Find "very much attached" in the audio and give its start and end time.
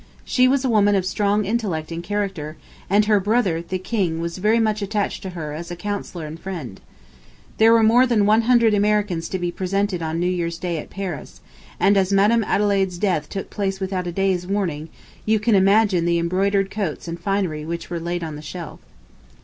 4.39-5.21